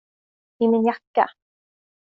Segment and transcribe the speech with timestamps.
[0.67, 1.29] I min jacka.